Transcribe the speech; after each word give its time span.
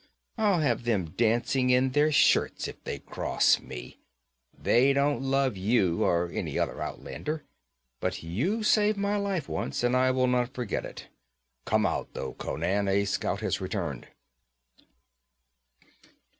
I'll 0.35 0.61
have 0.61 0.83
them 0.83 1.11
dancing 1.11 1.69
in 1.69 1.91
their 1.91 2.11
shirts 2.11 2.67
if 2.67 2.83
they 2.85 2.97
cross 2.97 3.59
me! 3.59 3.99
They 4.59 4.93
don't 4.93 5.21
love 5.21 5.55
you 5.55 6.03
or 6.03 6.31
any 6.33 6.57
other 6.57 6.81
outlander 6.81 7.43
but 7.99 8.23
you 8.23 8.63
saved 8.63 8.97
my 8.97 9.17
life 9.17 9.47
once, 9.47 9.83
and 9.83 9.95
I 9.95 10.09
will 10.09 10.25
not 10.25 10.55
forget. 10.55 11.05
Come 11.65 11.85
out, 11.85 12.15
though, 12.15 12.33
Conan; 12.33 12.87
a 12.87 13.05
scout 13.05 13.41
has 13.41 13.61
returned.' 13.61 14.07